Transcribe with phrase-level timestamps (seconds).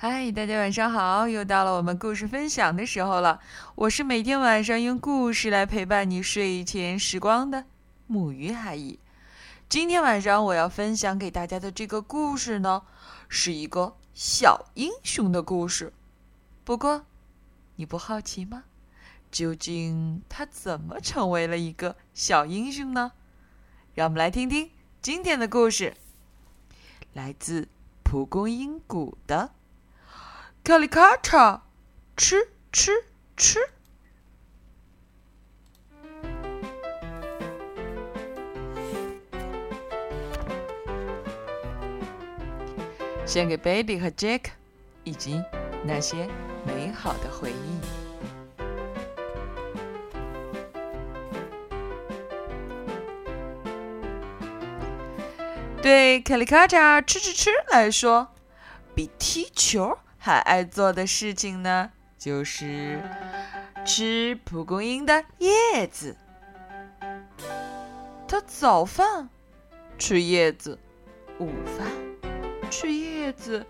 [0.00, 1.26] 嗨，大家晚上好！
[1.26, 3.40] 又到了我们故事分享的时候了。
[3.74, 7.64] 我是每天晚上用故事来陪伴你睡前时光的
[8.06, 9.00] 木鱼阿姨。
[9.68, 12.84] 今天晚上我要分享给大家的这个故事呢，
[13.28, 15.92] 是一个小英雄的故事。
[16.62, 17.04] 不过，
[17.74, 18.62] 你不好奇吗？
[19.32, 23.10] 究竟他怎么成为了一个小英雄呢？
[23.96, 24.70] 让我们来听听
[25.02, 25.96] 今天的故事，
[27.14, 27.66] 来自
[28.04, 29.50] 蒲公英谷的。
[30.68, 31.60] 卡里卡嚓，
[32.14, 32.92] 吃吃
[33.38, 33.58] 吃！
[43.24, 44.50] 献给 Baby 和 Jack，
[45.04, 45.42] 以及
[45.84, 46.28] 那些
[46.66, 47.80] 美好的回忆。
[55.80, 58.28] 对卡里卡嚓吃吃吃来说，
[58.94, 59.96] 比踢球。
[60.28, 63.02] 还爱做的事情呢，就是
[63.86, 66.18] 吃蒲公英的叶子。
[68.28, 69.30] 他早饭
[69.96, 70.78] 吃叶子，
[71.38, 71.86] 午饭
[72.70, 73.64] 吃叶子，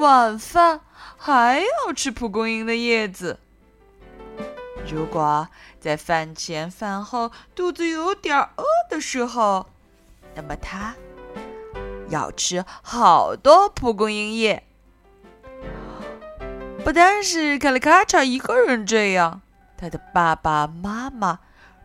[0.00, 0.80] 晚饭
[1.18, 3.38] 还要吃蒲公英的叶子。
[4.90, 5.46] 如果
[5.80, 9.66] 在饭前饭后肚子有点饿的时候，
[10.34, 10.94] 那么他
[12.08, 14.66] 要吃好多蒲公英叶。
[16.84, 19.40] 不单是卡里卡嚓一个人这样，
[19.74, 21.38] 他的爸爸妈妈，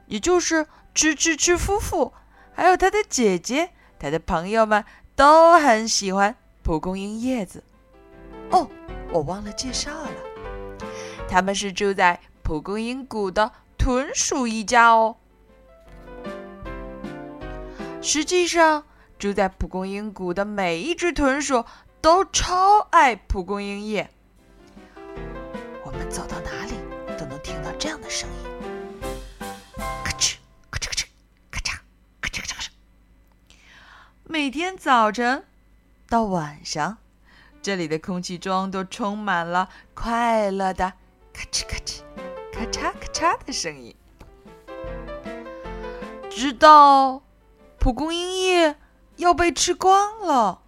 [0.07, 2.11] 也就是吃吃吃夫妇，
[2.53, 4.83] 还有他的姐姐、他的朋友们
[5.15, 7.63] 都很喜欢蒲公英叶子。
[8.51, 8.69] 哦，
[9.13, 10.11] 我忘了介绍了，
[11.29, 15.15] 他们是住在蒲公英谷的豚鼠一家哦。
[18.01, 18.83] 实际上，
[19.17, 21.63] 住在蒲公英谷的每一只豚鼠
[22.01, 24.09] 都超爱蒲公英叶。
[27.29, 28.43] 能听到这样的声音：
[29.77, 30.37] 咔哧
[30.71, 31.05] 咔哧咔哧
[31.51, 31.79] 咔嚓
[32.19, 32.69] 咔哧咔嚓。
[34.23, 35.45] 每天早晨
[36.09, 36.97] 到晚上，
[37.61, 40.93] 这里的空气中都充满了快乐的
[41.31, 42.01] 咔哧咔哧
[42.51, 43.95] 咔嚓咔嚓的声音。
[46.31, 47.21] 直到
[47.77, 48.75] 蒲公英叶
[49.17, 50.63] 要被吃光了。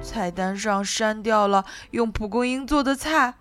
[0.00, 3.34] 菜单上删掉了用蒲公英做的菜，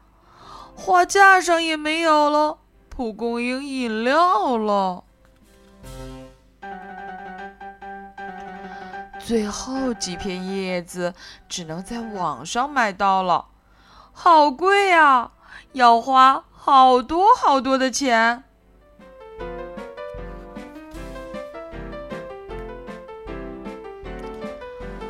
[0.84, 2.58] 画架上也没有了
[2.90, 5.04] 蒲公英饮料了。
[9.20, 11.14] 最后几片叶子
[11.48, 13.46] 只能在网上买到了，
[14.12, 15.34] 好贵啊，
[15.74, 18.44] 要花好多好多的钱。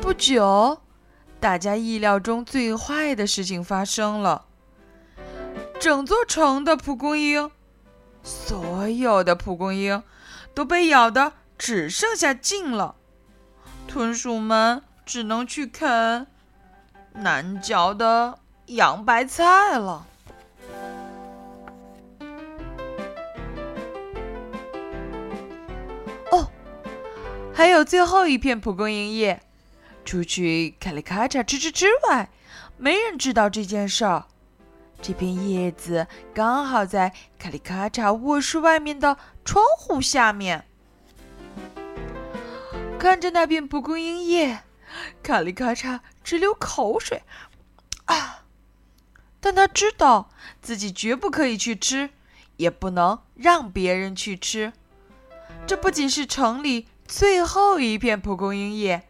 [0.02, 0.78] 不久。
[1.40, 4.44] 大家意料中最坏的事情发生了，
[5.82, 7.50] 整座城的蒲公英，
[8.22, 10.00] 所有的蒲公英
[10.54, 12.94] 都被咬的只剩下茎了，
[13.88, 16.28] 豚鼠们只能去啃
[17.14, 20.06] 难嚼的洋白菜了。
[26.30, 26.48] 哦，
[27.52, 29.42] 还有最后一片蒲公英叶。
[30.04, 32.30] 除去卡里卡嚓吱吱之外，
[32.76, 34.26] 没人知道这件事儿。
[35.02, 40.64] 这片叶子刚好在卡里卡嚓卧室外面的窗户下面。
[43.00, 44.62] 看着那片蒲公英叶，
[45.20, 47.22] 卡里卡嚓直流口水。
[48.04, 48.44] 啊！
[49.40, 50.30] 但他知道
[50.60, 52.10] 自己绝不可以去吃，
[52.56, 54.72] 也不能让别人去吃。
[55.66, 59.02] 这不仅是城里最后一片蒲公英叶。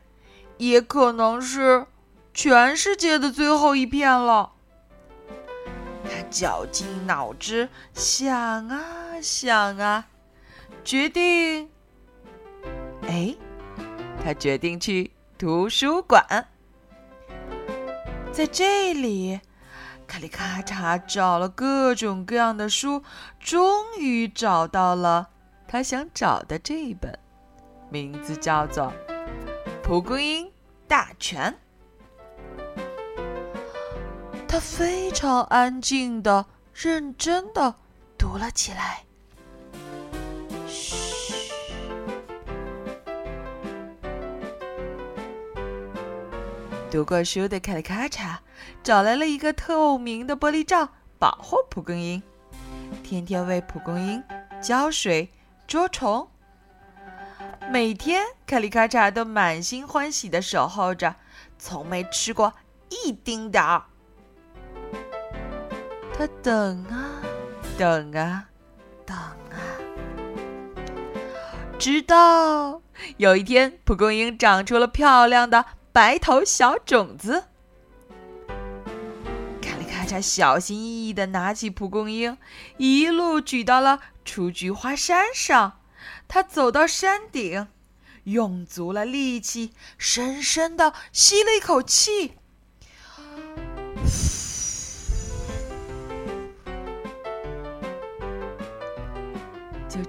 [0.59, 1.87] 也可能是
[2.33, 4.52] 全世界的最后一片了。
[6.33, 10.09] 绞尽脑汁想啊想啊，
[10.83, 11.71] 决定，
[13.03, 13.37] 哎，
[14.25, 16.49] 他决定去图书馆。
[18.33, 19.39] 在这里，
[20.07, 23.03] 卡里卡嚓找了各种各样的书，
[23.39, 25.29] 终于找到了
[25.69, 27.19] 他想找的这一本，
[27.91, 28.93] 名字叫做
[29.83, 30.47] 《蒲公英》。
[30.89, 31.55] 大全，
[34.63, 37.75] 非常安静的、认真的
[38.17, 39.05] 读了起来。
[40.69, 40.97] 嘘，
[46.91, 48.39] 读过书的卡里卡嚓
[48.85, 50.89] 找来了一个透明的玻璃罩，
[51.19, 52.23] 保护蒲公英，
[53.03, 54.23] 天天为蒲公英
[54.63, 55.29] 浇水、
[55.67, 56.29] 捉虫。
[57.69, 61.17] 每天，卡里卡嚓都满心欢喜的守候着，
[61.59, 62.55] 从没吃过
[62.89, 63.87] 一丁点儿。
[66.17, 67.23] 他等啊，
[67.79, 68.49] 等啊，
[69.07, 69.57] 等啊，
[71.79, 72.81] 直到
[73.17, 77.45] 有一天，蒲公英长出了漂亮的白头小种子。
[79.61, 82.37] 卡里卡查小心翼翼地拿起蒲公英，
[82.77, 85.81] 一路举到了雏菊花山上。
[86.29, 87.69] 他走到山顶，
[88.25, 92.35] 用足了力气，深深地吸了一口气。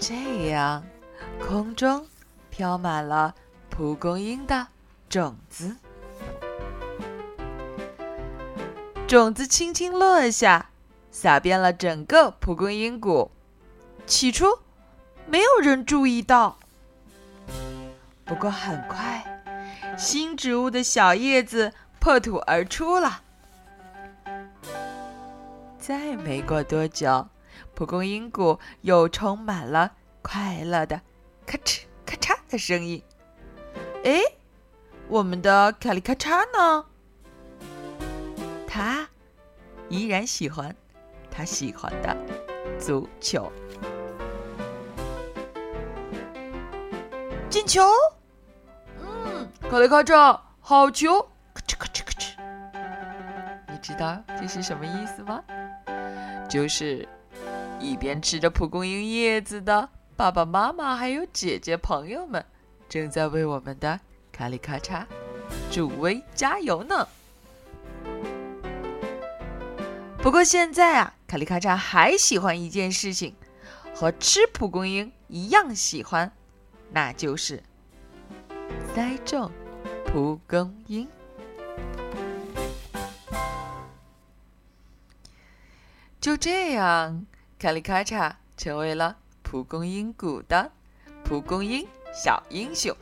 [0.06, 0.84] 这样，
[1.40, 2.06] 空中
[2.50, 3.34] 飘满了
[3.70, 4.68] 蒲公英的
[5.08, 5.78] 种子。
[9.08, 10.72] 种子轻轻落下，
[11.10, 13.32] 洒遍了整个蒲公英谷。
[14.06, 14.60] 起初，
[15.26, 16.60] 没有人注意到。
[18.26, 19.24] 不过很快，
[19.98, 21.72] 新植物的小叶子
[22.02, 23.22] 破土而出了。
[25.80, 27.26] 再没过多久。
[27.74, 31.02] 蒲公英谷又充满了快乐的
[31.46, 33.04] 咔哧咔嚓的声音。
[34.04, 34.22] 哎，
[35.08, 36.86] 我们的卡里咔嚓呢？
[38.68, 39.08] 他
[39.90, 40.76] 依然喜欢
[41.30, 42.16] 他喜欢的
[42.80, 43.52] 足球。
[47.50, 47.82] 进球！
[49.00, 51.22] 嗯，卡里咔嚓，好球！
[51.54, 52.34] 咔哧咔哧咔哧。
[53.72, 55.44] 你知道这是什么意思吗？
[56.50, 57.08] 就是。
[57.84, 62.44] 一边吃着蒲公英叶子的爸爸妈妈还有姐姐朋友们，
[62.88, 64.00] 正在为我们的
[64.32, 65.06] 卡里咔嚓
[65.70, 67.06] 助威加油呢。
[70.20, 73.36] 不过现在啊，卡里咔嚓还喜欢一件事情，
[73.94, 76.32] 和吃蒲公英一样喜欢，
[76.90, 77.62] 那就是
[78.96, 79.52] 栽种
[80.06, 81.06] 蒲公英。
[86.22, 87.26] 就这样。
[87.64, 90.70] 卡里卡查成为了蒲公英谷的
[91.24, 92.94] 蒲公英小英雄。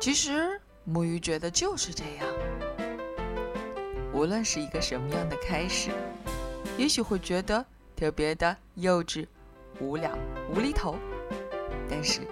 [0.00, 2.26] 其实，木鱼觉得就是这样。
[4.12, 5.92] 无论是一个什么样的开始，
[6.76, 9.24] 也许会觉得特别的幼稚、
[9.78, 10.18] 无聊、
[10.52, 10.96] 无厘头，
[11.88, 12.22] 但是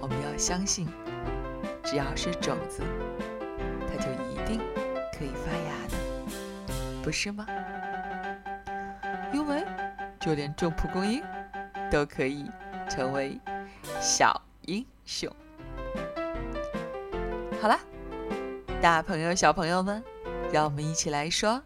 [0.00, 0.86] 我们要相信，
[1.82, 2.84] 只要是种子，
[3.88, 4.60] 它就一定
[5.18, 7.44] 可以发芽的，不是吗？
[9.32, 9.64] 因为
[10.20, 11.22] 就连种蒲公英
[11.90, 12.44] 都可以
[12.88, 13.38] 成为
[14.00, 15.30] 小英雄。
[17.60, 17.78] 好了，
[18.80, 20.02] 大朋友、小朋友们，
[20.52, 21.62] 让我们一起来说